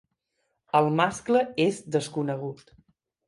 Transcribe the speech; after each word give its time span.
El 0.79 0.87
mascle 0.99 1.43
és 1.67 1.83
desconegut. 1.97 2.73